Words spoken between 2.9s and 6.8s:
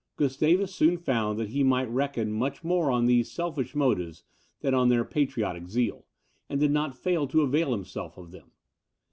these selfish motives, than on their patriotic zeal, and did